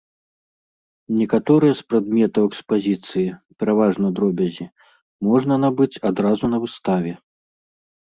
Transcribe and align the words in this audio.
Некаторыя 1.19 1.73
з 1.79 1.83
прадметаў 1.89 2.43
экспазіцыі, 2.49 3.25
пераважна 3.63 4.07
дробязі, 4.21 4.65
можна 5.29 5.53
набыць 5.65 6.01
адразу 6.11 6.45
на 6.55 6.63
выставе. 6.65 7.13